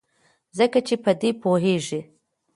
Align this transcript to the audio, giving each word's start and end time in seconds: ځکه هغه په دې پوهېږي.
ځکه 0.57 0.77
هغه 0.81 0.95
په 1.03 1.11
دې 1.21 1.29
پوهېږي. 1.41 2.01